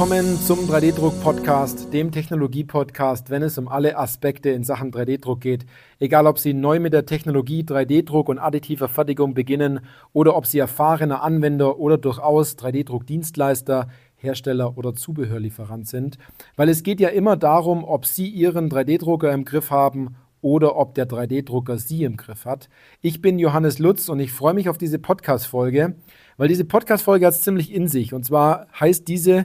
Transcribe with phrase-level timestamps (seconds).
[0.00, 5.66] willkommen zum 3D-Druck-Podcast, dem Technologie-Podcast, wenn es um alle Aspekte in Sachen 3D-Druck geht.
[5.98, 9.80] Egal, ob Sie neu mit der Technologie 3D-Druck und additiver Fertigung beginnen
[10.14, 16.16] oder ob Sie erfahrener Anwender oder durchaus 3D-Druck-Dienstleister, Hersteller oder Zubehörlieferant sind.
[16.56, 20.94] Weil es geht ja immer darum, ob Sie Ihren 3D-Drucker im Griff haben oder ob
[20.94, 22.70] der 3D-Drucker Sie im Griff hat.
[23.02, 25.96] Ich bin Johannes Lutz und ich freue mich auf diese Podcast-Folge,
[26.38, 28.14] weil diese Podcast-Folge hat es ziemlich in sich.
[28.14, 29.44] Und zwar heißt diese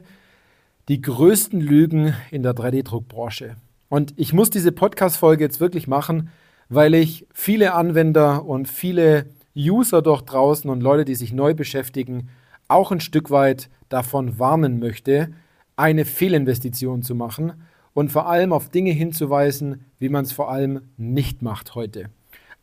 [0.88, 3.56] die größten Lügen in der 3D-Druckbranche.
[3.90, 6.30] Und ich muss diese Podcast-Folge jetzt wirklich machen,
[6.70, 12.30] weil ich viele Anwender und viele User dort draußen und Leute, die sich neu beschäftigen,
[12.68, 15.30] auch ein Stück weit davon warnen möchte,
[15.76, 17.54] eine Fehlinvestition zu machen
[17.94, 22.10] und vor allem auf Dinge hinzuweisen, wie man es vor allem nicht macht heute.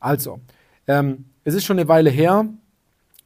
[0.01, 0.41] Also,
[0.87, 2.47] ähm, es ist schon eine Weile her,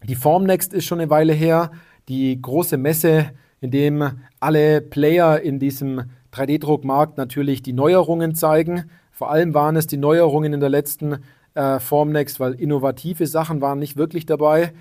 [0.05, 1.73] die Formnext ist schon eine Weile her,
[2.09, 8.91] die große Messe, in dem alle Player in diesem 3D-Druckmarkt natürlich die Neuerungen zeigen.
[9.11, 11.19] Vor allem waren es die Neuerungen in der letzten
[11.55, 14.73] äh, Formnext, weil innovative Sachen waren nicht wirklich dabei.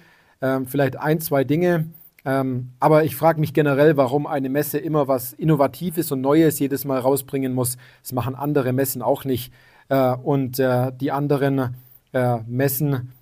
[0.42, 1.86] Ähm, vielleicht ein, zwei Dinge.
[2.26, 6.84] Ähm, aber ich frage mich generell, warum eine Messe immer was Innovatives und Neues jedes
[6.84, 7.78] Mal rausbringen muss.
[8.02, 9.53] Das machen andere Messen auch nicht.
[9.90, 11.76] Äh, und äh, die anderen
[12.14, 13.14] äh, Messen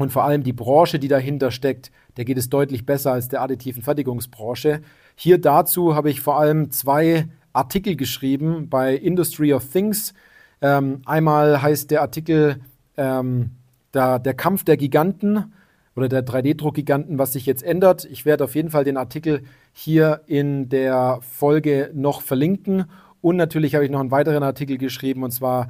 [0.00, 3.42] und vor allem die Branche, die dahinter steckt, der geht es deutlich besser als der
[3.42, 4.80] additiven Fertigungsbranche.
[5.14, 10.14] Hier dazu habe ich vor allem zwei Artikel geschrieben bei Industry of Things.
[10.62, 12.60] Ähm, einmal heißt der Artikel
[12.96, 13.50] ähm,
[13.92, 15.52] da, Der Kampf der Giganten
[15.94, 18.06] oder der 3D-Druckgiganten, was sich jetzt ändert.
[18.06, 19.42] Ich werde auf jeden Fall den Artikel
[19.74, 22.86] hier in der Folge noch verlinken.
[23.20, 25.68] Und natürlich habe ich noch einen weiteren Artikel geschrieben, und zwar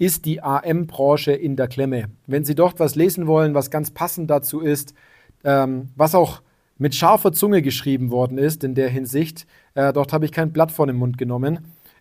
[0.00, 2.06] ist die AM-Branche in der Klemme.
[2.26, 4.94] Wenn Sie dort was lesen wollen, was ganz passend dazu ist,
[5.44, 6.40] ähm, was auch
[6.78, 10.72] mit scharfer Zunge geschrieben worden ist in der Hinsicht, äh, dort habe ich kein Blatt
[10.72, 11.58] vor den Mund genommen,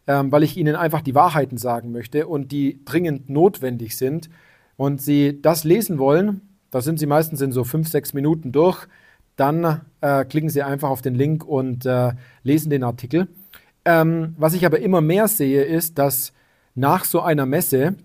[0.08, 4.30] ähm, weil ich Ihnen einfach die Wahrheiten sagen möchte und die dringend notwendig sind.
[4.78, 6.40] Und Sie das lesen wollen,
[6.72, 8.88] da sind Sie meistens in so fünf, sechs Minuten durch,
[9.36, 13.28] dann äh, klicken Sie einfach auf den Link und äh, lesen den Artikel.
[13.84, 16.32] Ähm, was ich aber immer mehr sehe, ist, dass
[16.76, 17.96] nach so einer Messe,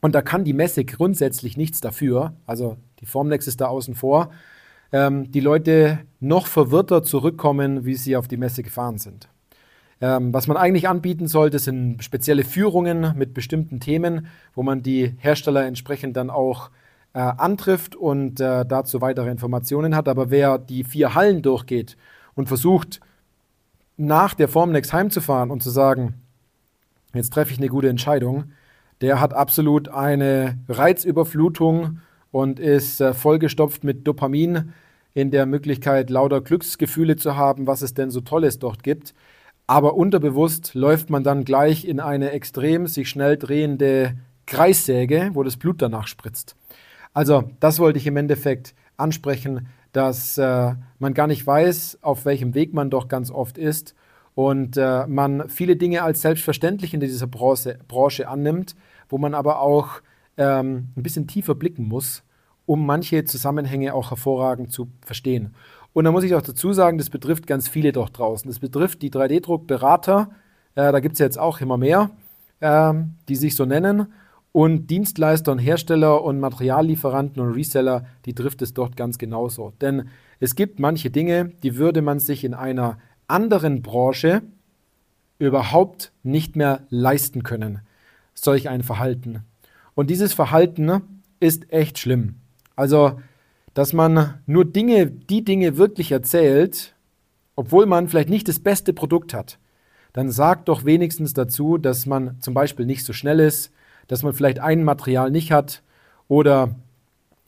[0.00, 4.30] und da kann die Messe grundsätzlich nichts dafür, also die Formnex ist da außen vor,
[4.92, 9.28] ähm, die Leute noch verwirrter zurückkommen, wie sie auf die Messe gefahren sind.
[10.00, 15.14] Ähm, was man eigentlich anbieten sollte, sind spezielle Führungen mit bestimmten Themen, wo man die
[15.18, 16.70] Hersteller entsprechend dann auch
[17.12, 20.08] äh, antrifft und äh, dazu weitere Informationen hat.
[20.08, 21.96] Aber wer die vier Hallen durchgeht
[22.34, 23.00] und versucht,
[23.96, 26.14] nach der Formnex heimzufahren und zu sagen,
[27.14, 28.52] jetzt treffe ich eine gute Entscheidung,
[29.00, 32.00] der hat absolut eine Reizüberflutung
[32.30, 34.72] und ist äh, vollgestopft mit Dopamin
[35.14, 39.14] in der Möglichkeit, lauter Glücksgefühle zu haben, was es denn so Tolles dort gibt.
[39.66, 44.16] Aber unterbewusst läuft man dann gleich in eine extrem sich schnell drehende
[44.46, 46.56] Kreissäge, wo das Blut danach spritzt.
[47.12, 52.54] Also das wollte ich im Endeffekt ansprechen, dass äh, man gar nicht weiß, auf welchem
[52.54, 53.94] Weg man doch ganz oft ist
[54.48, 58.74] und äh, man viele Dinge als selbstverständlich in dieser Branche, Branche annimmt,
[59.10, 60.00] wo man aber auch
[60.38, 62.22] ähm, ein bisschen tiefer blicken muss,
[62.64, 65.54] um manche Zusammenhänge auch hervorragend zu verstehen.
[65.92, 68.48] Und da muss ich auch dazu sagen, das betrifft ganz viele dort draußen.
[68.50, 70.30] Das betrifft die 3D-Druckberater,
[70.74, 72.10] äh, da gibt es ja jetzt auch immer mehr,
[72.60, 72.94] äh,
[73.28, 74.06] die sich so nennen.
[74.52, 79.74] Und Dienstleister und Hersteller und Materiallieferanten und Reseller, die trifft es dort ganz genauso.
[79.82, 80.08] Denn
[80.38, 82.96] es gibt manche Dinge, die würde man sich in einer
[83.30, 84.42] anderen Branche
[85.38, 87.80] überhaupt nicht mehr leisten können,
[88.34, 89.44] solch ein Verhalten.
[89.94, 91.02] Und dieses Verhalten
[91.40, 92.36] ist echt schlimm.
[92.76, 93.20] Also,
[93.74, 96.94] dass man nur Dinge, die Dinge wirklich erzählt,
[97.56, 99.58] obwohl man vielleicht nicht das beste Produkt hat,
[100.12, 103.72] dann sagt doch wenigstens dazu, dass man zum Beispiel nicht so schnell ist,
[104.08, 105.82] dass man vielleicht ein Material nicht hat
[106.28, 106.74] oder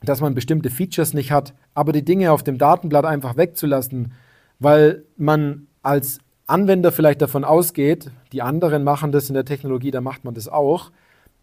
[0.00, 4.12] dass man bestimmte Features nicht hat, aber die Dinge auf dem Datenblatt einfach wegzulassen,
[4.58, 10.00] weil man als Anwender vielleicht davon ausgeht, die anderen machen das in der Technologie, da
[10.00, 10.90] macht man das auch.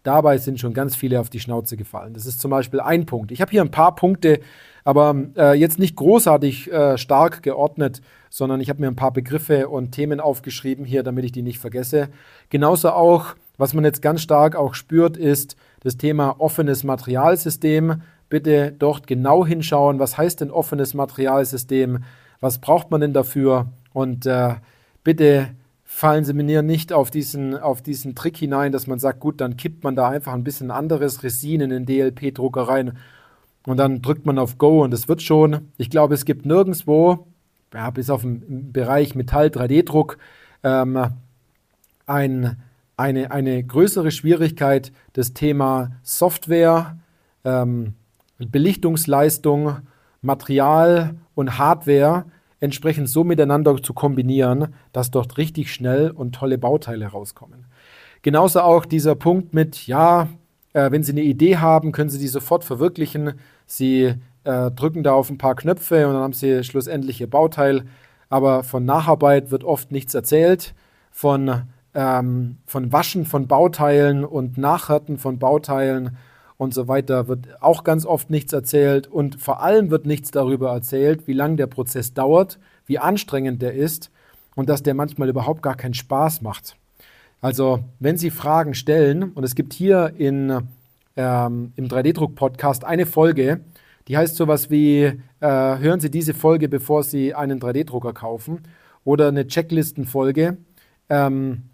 [0.02, 2.14] Dabei sind schon ganz viele auf die Schnauze gefallen.
[2.14, 3.32] Das ist zum Beispiel ein Punkt.
[3.32, 4.40] Ich habe hier ein paar Punkte,
[4.82, 8.00] aber äh, jetzt nicht großartig äh, stark geordnet,
[8.30, 11.58] sondern ich habe mir ein paar Begriffe und Themen aufgeschrieben hier, damit ich die nicht
[11.58, 12.08] vergesse.
[12.48, 18.00] Genauso auch, was man jetzt ganz stark auch spürt, ist das Thema offenes Materialsystem.
[18.30, 22.04] Bitte dort genau hinschauen, was heißt denn offenes Materialsystem?
[22.40, 23.66] Was braucht man denn dafür?
[23.92, 24.54] Und äh,
[25.04, 25.48] bitte
[25.84, 29.56] fallen Sie mir nicht auf diesen, auf diesen Trick hinein, dass man sagt, gut, dann
[29.56, 32.96] kippt man da einfach ein bisschen anderes Resin in den DLP-Drucker rein
[33.66, 35.68] und dann drückt man auf Go und es wird schon.
[35.76, 37.26] Ich glaube, es gibt nirgendwo
[37.74, 40.18] ja, bis auf den Bereich Metall 3D-Druck
[40.62, 41.06] ähm,
[42.06, 42.56] ein,
[42.96, 46.98] eine, eine größere Schwierigkeit, das Thema Software,
[47.44, 47.94] ähm,
[48.38, 49.78] Belichtungsleistung,
[50.22, 52.24] Material und Hardware
[52.60, 57.66] entsprechend so miteinander zu kombinieren, dass dort richtig schnell und tolle Bauteile rauskommen.
[58.22, 60.28] Genauso auch dieser Punkt mit, ja,
[60.74, 63.34] äh, wenn Sie eine Idee haben, können Sie die sofort verwirklichen.
[63.66, 64.14] Sie
[64.44, 67.84] äh, drücken da auf ein paar Knöpfe und dann haben Sie schlussendlich Ihr Bauteil.
[68.28, 70.74] Aber von Nacharbeit wird oft nichts erzählt.
[71.10, 71.62] Von,
[71.94, 76.16] ähm, von Waschen von Bauteilen und Nachhärten von Bauteilen
[76.60, 79.06] und so weiter wird auch ganz oft nichts erzählt.
[79.06, 83.72] Und vor allem wird nichts darüber erzählt, wie lange der Prozess dauert, wie anstrengend der
[83.72, 84.10] ist
[84.56, 86.76] und dass der manchmal überhaupt gar keinen Spaß macht.
[87.40, 90.50] Also, wenn Sie Fragen stellen, und es gibt hier in,
[91.16, 93.60] ähm, im 3D-Druck-Podcast eine Folge,
[94.06, 98.64] die heißt sowas wie, äh, hören Sie diese Folge, bevor Sie einen 3D-Drucker kaufen,
[99.04, 100.58] oder eine Checklistenfolge
[101.08, 101.70] ähm,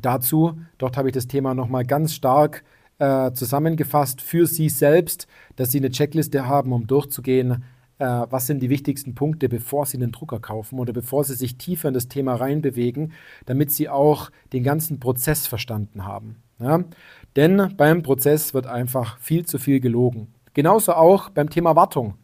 [0.00, 0.60] dazu.
[0.78, 2.62] Dort habe ich das Thema nochmal ganz stark
[3.00, 5.26] äh, zusammengefasst für Sie selbst,
[5.56, 7.64] dass Sie eine Checkliste haben, um durchzugehen,
[7.98, 11.58] äh, was sind die wichtigsten Punkte, bevor Sie einen Drucker kaufen oder bevor Sie sich
[11.58, 13.12] tiefer in das Thema reinbewegen,
[13.46, 16.42] damit Sie auch den ganzen Prozess verstanden haben.
[16.58, 16.84] Ja?
[17.36, 20.34] Denn beim Prozess wird einfach viel zu viel gelogen.
[20.54, 22.14] Genauso auch beim Thema Wartung.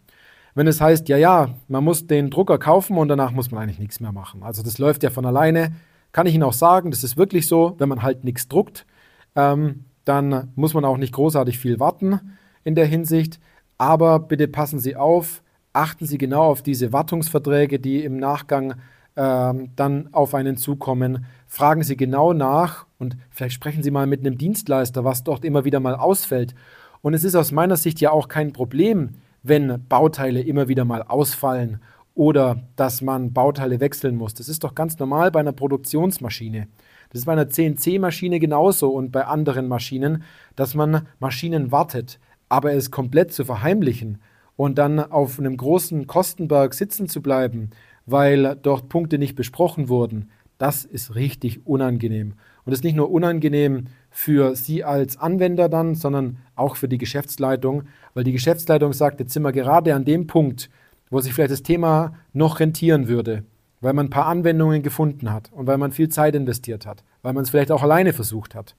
[0.55, 3.79] Wenn es heißt, ja, ja, man muss den Drucker kaufen und danach muss man eigentlich
[3.79, 4.43] nichts mehr machen.
[4.43, 5.73] Also das läuft ja von alleine.
[6.13, 8.87] Kann ich Ihnen auch sagen, das ist wirklich so, wenn man halt nichts druckt,
[9.35, 12.21] ähm, dann muss man auch nicht großartig viel warten
[12.65, 13.39] in der Hinsicht.
[13.77, 15.43] Aber bitte passen Sie auf,
[15.75, 18.77] achten Sie genau auf diese Wartungsverträge, die im Nachgang
[19.17, 21.27] ähm, dann auf einen zukommen.
[21.47, 25.65] Fragen Sie genau nach und vielleicht sprechen Sie mal mit einem Dienstleister, was dort immer
[25.65, 26.55] wieder mal ausfällt.
[27.03, 31.03] Und es ist aus meiner Sicht ja auch kein Problem, wenn Bauteile immer wieder mal
[31.03, 31.81] ausfallen
[32.15, 34.35] oder dass man Bauteile wechseln muss.
[34.35, 36.69] Das ist doch ganz normal bei einer Produktionsmaschine.
[37.11, 40.23] Das ist bei einer CNC-Maschine genauso und bei anderen Maschinen,
[40.55, 42.19] dass man Maschinen wartet.
[42.49, 44.19] Aber es komplett zu verheimlichen
[44.57, 47.71] und dann auf einem großen Kostenberg sitzen zu bleiben,
[48.07, 52.35] weil dort Punkte nicht besprochen wurden, das ist richtig unangenehm.
[52.65, 56.99] Und das ist nicht nur unangenehm für Sie als Anwender dann, sondern auch für die
[56.99, 60.71] Geschäftsleitung, weil die Geschäftsleitung sagt, jetzt sind wir gerade an dem Punkt,
[61.11, 63.45] wo sich vielleicht das Thema noch rentieren würde,
[63.87, 67.33] weil man ein paar Anwendungen gefunden hat und weil man viel Zeit investiert hat, weil
[67.33, 68.75] man es vielleicht auch alleine versucht hat.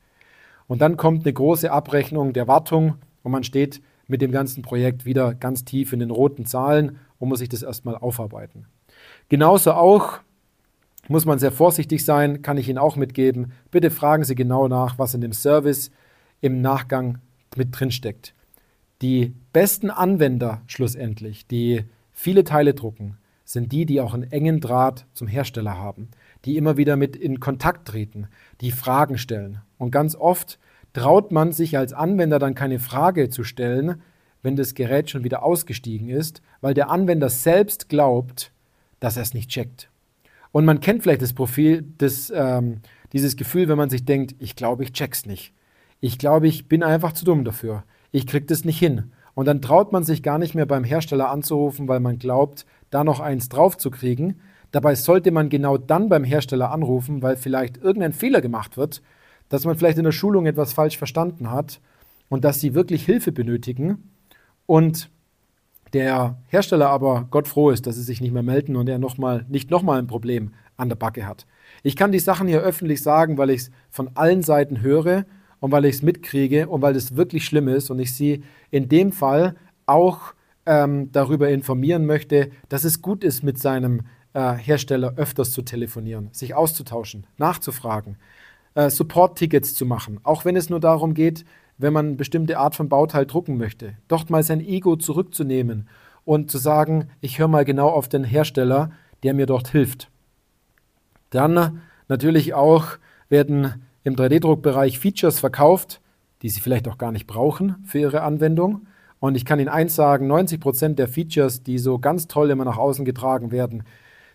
[0.67, 5.05] Und dann kommt eine große Abrechnung der Wartung und man steht mit dem ganzen Projekt
[5.05, 8.65] wieder ganz tief in den roten Zahlen und muss sich das erstmal aufarbeiten.
[9.29, 10.19] Genauso auch
[11.07, 13.53] muss man sehr vorsichtig sein, kann ich Ihnen auch mitgeben.
[13.71, 15.89] Bitte fragen Sie genau nach, was in dem Service
[16.41, 17.19] im Nachgang
[17.55, 18.33] mit drin steckt.
[19.01, 25.05] Die besten Anwender schlussendlich, die viele Teile drucken, sind die, die auch einen engen Draht
[25.13, 26.09] zum Hersteller haben,
[26.43, 28.27] die immer wieder mit in Kontakt treten,
[28.59, 29.61] die Fragen stellen.
[29.77, 30.59] Und ganz oft
[30.91, 34.01] traut man sich als Anwender dann keine Frage zu stellen,
[34.43, 38.51] wenn das Gerät schon wieder ausgestiegen ist, weil der Anwender selbst glaubt,
[38.99, 39.89] dass er es nicht checkt.
[40.51, 42.81] Und man kennt vielleicht das Profil, das, ähm,
[43.13, 45.53] dieses Gefühl, wenn man sich denkt, ich glaube, ich check's nicht.
[46.01, 47.85] Ich glaube, ich bin einfach zu dumm dafür.
[48.11, 49.13] Ich krieg das nicht hin.
[49.37, 53.03] Und dann traut man sich gar nicht mehr beim Hersteller anzurufen, weil man glaubt, da
[53.03, 54.39] noch eins drauf zu kriegen.
[54.71, 59.01] Dabei sollte man genau dann beim Hersteller anrufen, weil vielleicht irgendein Fehler gemacht wird,
[59.49, 61.79] dass man vielleicht in der Schulung etwas falsch verstanden hat
[62.29, 64.11] und dass sie wirklich Hilfe benötigen
[64.65, 65.09] und
[65.93, 69.17] der Hersteller aber Gott froh ist, dass sie sich nicht mehr melden und er noch
[69.17, 71.47] mal, nicht nochmal ein Problem an der Backe hat.
[71.81, 75.25] Ich kann die Sachen hier öffentlich sagen, weil ich es von allen Seiten höre
[75.59, 78.89] und weil ich es mitkriege und weil es wirklich schlimm ist und ich sie in
[78.89, 80.33] dem Fall auch
[80.67, 84.01] ähm, darüber informieren möchte, dass es gut ist, mit seinem
[84.33, 88.17] äh, Hersteller öfters zu telefonieren, sich auszutauschen, nachzufragen,
[88.75, 91.45] äh, Support-Tickets zu machen, auch wenn es nur darum geht,
[91.77, 95.87] wenn man eine bestimmte Art von Bauteil drucken möchte, dort mal sein Ego zurückzunehmen
[96.25, 98.91] und zu sagen, ich höre mal genau auf den Hersteller,
[99.23, 100.11] der mir dort hilft.
[101.29, 102.97] Dann natürlich auch
[103.29, 106.01] werden im 3D-Druckbereich Features verkauft,
[106.41, 108.87] die Sie vielleicht auch gar nicht brauchen für Ihre Anwendung.
[109.19, 112.65] Und ich kann Ihnen eins sagen, 90 Prozent der Features, die so ganz toll immer
[112.65, 113.83] nach außen getragen werden,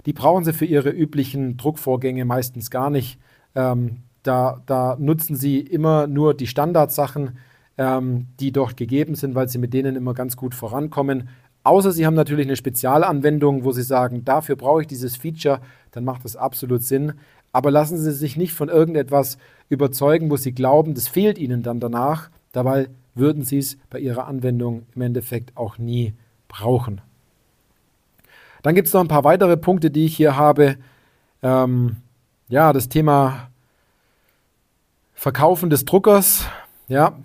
[0.07, 3.19] die brauchen Sie für Ihre üblichen Druckvorgänge meistens gar nicht.
[3.55, 7.39] Ähm, da, da nutzen sie immer nur die Standardsachen,
[7.79, 11.29] ähm, die dort gegeben sind, weil sie mit denen immer ganz gut vorankommen.
[11.65, 15.61] Außer Sie haben natürlich eine Spezialanwendung, wo Sie sagen, dafür brauche ich dieses Feature,
[15.93, 17.13] dann macht das absolut Sinn.
[17.53, 21.79] Aber lassen Sie sich nicht von irgendetwas überzeugen, wo Sie glauben, das fehlt Ihnen dann
[21.79, 22.31] danach.
[22.51, 26.15] Dabei würden Sie es bei Ihrer Anwendung im Endeffekt auch nie
[26.49, 27.01] brauchen.
[28.63, 30.77] Dann gibt es noch ein paar weitere Punkte, die ich hier habe.
[31.43, 31.97] Ähm,
[32.49, 33.51] ja, das Thema
[35.15, 36.47] Verkaufen des Druckers.
[36.89, 37.19] Ja,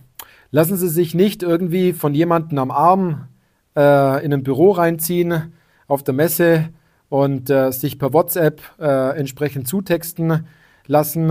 [0.51, 3.27] lassen Sie sich nicht irgendwie von jemandem am Arm
[3.75, 5.53] äh, in ein Büro reinziehen
[5.87, 6.69] auf der Messe
[7.09, 10.47] und äh, sich per WhatsApp äh, entsprechend zutexten
[10.87, 11.29] lassen.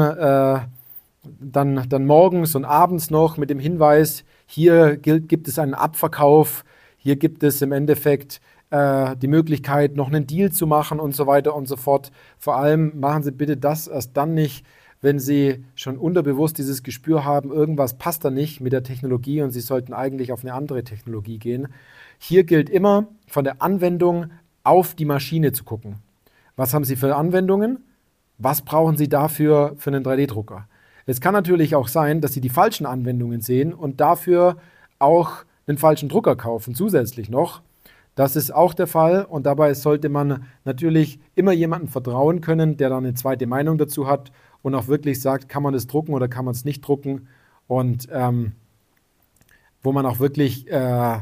[1.41, 6.65] Dann, dann morgens und abends noch mit dem Hinweis, hier gilt, gibt es einen Abverkauf,
[6.97, 8.41] hier gibt es im Endeffekt
[8.71, 12.11] äh, die Möglichkeit, noch einen Deal zu machen und so weiter und so fort.
[12.39, 14.65] Vor allem machen Sie bitte das erst dann nicht,
[15.01, 19.51] wenn Sie schon unterbewusst dieses Gespür haben, irgendwas passt da nicht mit der Technologie und
[19.51, 21.69] Sie sollten eigentlich auf eine andere Technologie gehen.
[22.19, 24.31] Hier gilt immer, von der Anwendung
[24.65, 25.97] auf die Maschine zu gucken.
[26.57, 27.85] Was haben Sie für Anwendungen?
[28.39, 30.67] Was brauchen Sie dafür für einen 3D-Drucker?
[31.07, 34.57] Es kann natürlich auch sein, dass Sie die falschen Anwendungen sehen und dafür
[34.99, 37.63] auch einen falschen Drucker kaufen, zusätzlich noch.
[38.17, 42.89] Das ist auch der Fall und dabei sollte man natürlich immer jemandem vertrauen können, der
[42.89, 44.33] dann eine zweite Meinung dazu hat
[44.63, 47.29] und auch wirklich sagt, kann man das drucken oder kann man es nicht drucken
[47.67, 48.53] und ähm,
[49.83, 51.21] wo man auch wirklich, äh,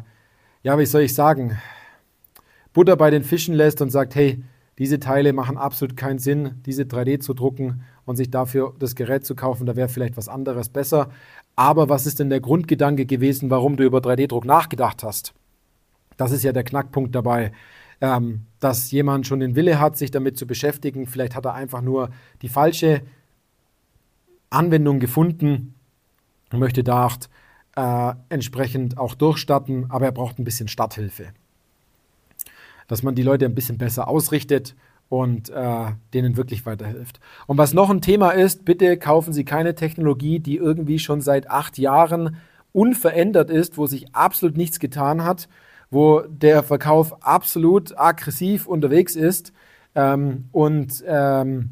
[0.63, 1.59] ja, wie soll ich sagen,
[2.73, 4.43] Butter bei den Fischen lässt und sagt, hey,
[4.79, 9.25] diese Teile machen absolut keinen Sinn, diese 3D zu drucken und sich dafür das Gerät
[9.25, 11.11] zu kaufen, da wäre vielleicht was anderes besser.
[11.57, 15.35] Aber was ist denn der Grundgedanke gewesen, warum du über 3D-Druck nachgedacht hast?
[16.17, 17.53] Das ist ja der Knackpunkt dabei,
[18.01, 21.07] ähm, dass jemand schon den Wille hat, sich damit zu beschäftigen.
[21.07, 22.11] Vielleicht hat er einfach nur
[22.43, 23.03] die falsche
[24.51, 25.75] Anwendung gefunden
[26.53, 27.09] und möchte da
[27.77, 31.33] äh, entsprechend auch durchstarten, aber er braucht ein bisschen Starthilfe.
[32.87, 34.77] Dass man die Leute ein bisschen besser ausrichtet
[35.09, 37.21] und äh, denen wirklich weiterhilft.
[37.47, 41.51] Und was noch ein Thema ist, bitte kaufen Sie keine Technologie, die irgendwie schon seit
[41.51, 42.37] acht Jahren
[42.73, 45.49] unverändert ist, wo sich absolut nichts getan hat
[45.95, 49.53] wo der Verkauf absolut aggressiv unterwegs ist
[49.95, 51.71] ähm, und ähm,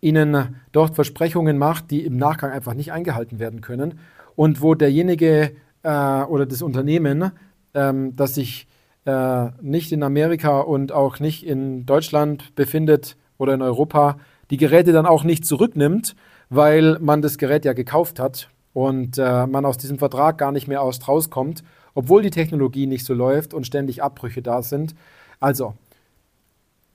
[0.00, 3.98] ihnen dort Versprechungen macht, die im Nachgang einfach nicht eingehalten werden können
[4.36, 5.52] und wo derjenige
[5.82, 7.32] äh, oder das Unternehmen,
[7.74, 8.68] ähm, das sich
[9.06, 14.18] äh, nicht in Amerika und auch nicht in Deutschland befindet oder in Europa,
[14.50, 16.14] die Geräte dann auch nicht zurücknimmt,
[16.50, 20.68] weil man das Gerät ja gekauft hat und äh, man aus diesem Vertrag gar nicht
[20.68, 21.62] mehr aus rauskommt
[21.96, 24.94] obwohl die Technologie nicht so läuft und ständig Abbrüche da sind.
[25.40, 25.74] Also,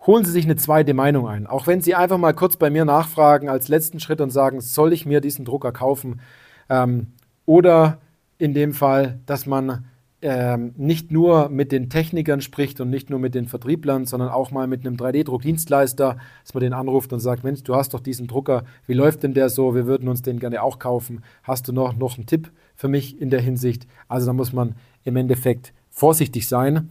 [0.06, 1.48] holen Sie sich eine zweite Meinung ein.
[1.48, 4.94] Auch wenn Sie einfach mal kurz bei mir nachfragen als letzten Schritt und sagen, soll
[4.94, 6.22] ich mir diesen Drucker kaufen?
[6.70, 7.08] Ähm,
[7.48, 7.98] oder
[8.38, 9.86] in dem Fall, dass man
[10.22, 14.52] ähm, nicht nur mit den Technikern spricht und nicht nur mit den Vertrieblern, sondern auch
[14.52, 18.28] mal mit einem 3D-Druckdienstleister, dass man den anruft und sagt, Mensch, du hast doch diesen
[18.28, 19.74] Drucker, wie läuft denn der so?
[19.74, 21.24] Wir würden uns den gerne auch kaufen.
[21.44, 23.88] Hast du noch, noch einen Tipp für mich in der Hinsicht?
[24.08, 26.90] Also da muss man im Endeffekt vorsichtig sein.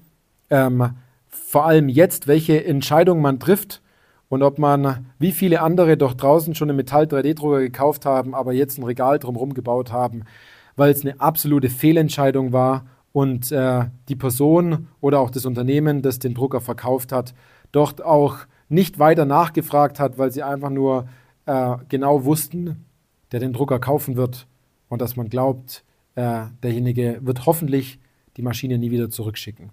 [0.50, 0.90] Ähm,
[1.28, 3.80] vor allem jetzt, welche Entscheidung man trifft
[4.28, 8.78] und ob man, wie viele andere doch draußen schon einen Metall-3D-Drucker gekauft haben, aber jetzt
[8.78, 10.25] ein Regal drumherum gebaut haben,
[10.75, 16.18] weil es eine absolute Fehlentscheidung war und äh, die Person oder auch das Unternehmen, das
[16.18, 17.34] den Drucker verkauft hat,
[17.72, 18.38] dort auch
[18.68, 21.08] nicht weiter nachgefragt hat, weil sie einfach nur
[21.46, 22.84] äh, genau wussten,
[23.32, 24.46] der den Drucker kaufen wird
[24.88, 27.98] und dass man glaubt, äh, derjenige wird hoffentlich
[28.36, 29.70] die Maschine nie wieder zurückschicken.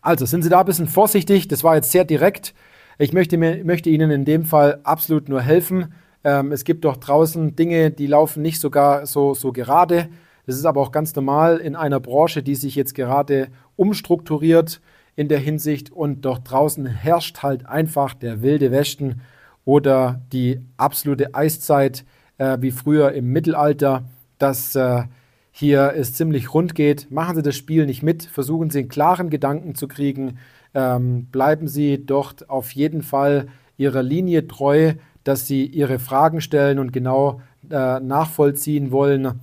[0.00, 1.48] Also sind Sie da ein bisschen vorsichtig.
[1.48, 2.54] Das war jetzt sehr direkt.
[2.98, 5.92] Ich möchte, mir, möchte Ihnen in dem Fall absolut nur helfen.
[6.24, 10.08] Ähm, es gibt doch draußen Dinge, die laufen nicht sogar so, so gerade.
[10.46, 14.80] Das ist aber auch ganz normal in einer Branche, die sich jetzt gerade umstrukturiert
[15.16, 19.22] in der Hinsicht und dort draußen herrscht halt einfach der wilde Westen
[19.64, 22.04] oder die absolute Eiszeit
[22.38, 24.04] äh, wie früher im Mittelalter.
[24.38, 25.02] Das äh,
[25.50, 27.10] hier es ziemlich rund geht.
[27.10, 30.38] Machen Sie das Spiel nicht mit, versuchen Sie einen klaren Gedanken zu kriegen,
[30.74, 33.48] ähm, bleiben Sie dort auf jeden Fall
[33.78, 34.92] Ihrer Linie treu,
[35.24, 39.40] dass Sie Ihre Fragen stellen und genau äh, nachvollziehen wollen,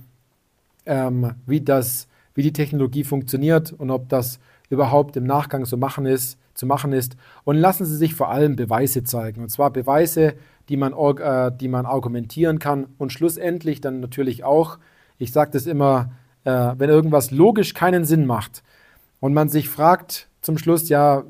[0.86, 4.38] ähm, wie, das, wie die Technologie funktioniert und ob das
[4.70, 7.16] überhaupt im Nachgang so machen ist, zu machen ist.
[7.44, 9.42] Und lassen Sie sich vor allem Beweise zeigen.
[9.42, 10.34] Und zwar Beweise,
[10.68, 14.78] die man, äh, die man argumentieren kann und schlussendlich dann natürlich auch
[15.18, 16.10] ich sage das immer,
[16.44, 18.62] äh, wenn irgendwas logisch keinen Sinn macht
[19.20, 21.24] und man sich fragt zum Schluss, ja,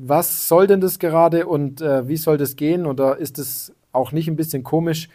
[0.00, 4.12] was soll denn das gerade und äh, wie soll das gehen oder ist es auch
[4.12, 5.08] nicht ein bisschen komisch,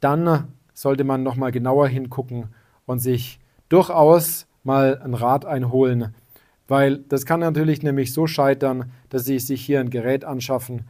[0.00, 2.48] dann sollte man nochmal genauer hingucken
[2.86, 3.38] und sich
[3.68, 6.14] durchaus mal einen Rat einholen,
[6.68, 10.82] weil das kann natürlich nämlich so scheitern, dass Sie sich hier ein Gerät anschaffen,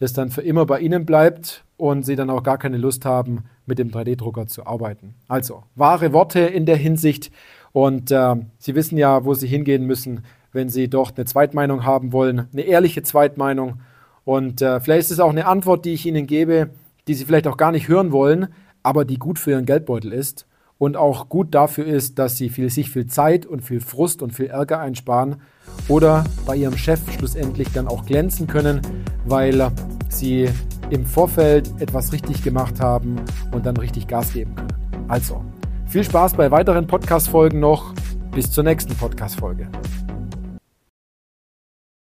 [0.00, 3.44] das dann für immer bei Ihnen bleibt und Sie dann auch gar keine Lust haben,
[3.66, 5.14] mit dem 3D-Drucker zu arbeiten.
[5.28, 7.30] Also, wahre Worte in der Hinsicht
[7.72, 12.12] und äh, Sie wissen ja, wo Sie hingehen müssen, wenn Sie dort eine Zweitmeinung haben
[12.12, 13.80] wollen, eine ehrliche Zweitmeinung.
[14.24, 16.70] Und äh, vielleicht ist es auch eine Antwort, die ich Ihnen gebe,
[17.06, 18.48] die Sie vielleicht auch gar nicht hören wollen,
[18.82, 20.46] aber die gut für Ihren Geldbeutel ist
[20.82, 24.32] und auch gut dafür ist, dass Sie viel, sich viel Zeit und viel Frust und
[24.32, 25.36] viel Ärger einsparen
[25.86, 28.80] oder bei Ihrem Chef schlussendlich dann auch glänzen können,
[29.24, 29.70] weil
[30.08, 30.48] Sie
[30.90, 33.14] im Vorfeld etwas richtig gemacht haben
[33.52, 35.06] und dann richtig Gas geben können.
[35.06, 35.44] Also,
[35.86, 37.94] viel Spaß bei weiteren Podcast-Folgen noch.
[38.32, 39.68] Bis zur nächsten Podcast-Folge.